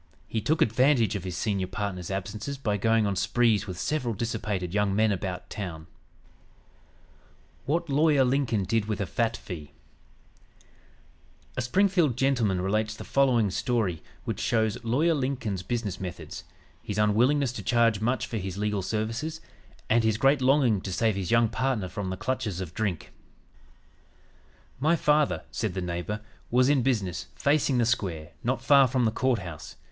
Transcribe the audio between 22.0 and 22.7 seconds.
the clutches